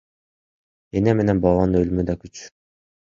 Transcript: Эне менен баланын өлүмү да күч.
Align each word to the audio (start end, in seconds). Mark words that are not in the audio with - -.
Эне 1.01 1.15
менен 1.19 1.43
баланын 1.45 1.81
өлүмү 1.83 2.07
да 2.09 2.17
күч. 2.25 2.43